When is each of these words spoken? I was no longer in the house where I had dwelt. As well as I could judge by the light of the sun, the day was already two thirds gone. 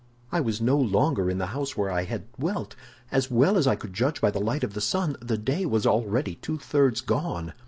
I 0.31 0.41
was 0.41 0.59
no 0.59 0.77
longer 0.77 1.29
in 1.29 1.37
the 1.37 1.45
house 1.53 1.77
where 1.77 1.91
I 1.91 2.05
had 2.05 2.23
dwelt. 2.33 2.75
As 3.11 3.29
well 3.29 3.55
as 3.55 3.67
I 3.67 3.75
could 3.75 3.93
judge 3.93 4.19
by 4.19 4.31
the 4.31 4.39
light 4.39 4.63
of 4.63 4.73
the 4.73 4.81
sun, 4.81 5.15
the 5.21 5.37
day 5.37 5.63
was 5.63 5.85
already 5.85 6.37
two 6.41 6.57
thirds 6.57 7.01
gone. 7.01 7.53